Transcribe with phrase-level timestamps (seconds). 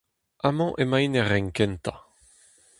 [0.47, 1.99] Amañ emaint er renk kentañ.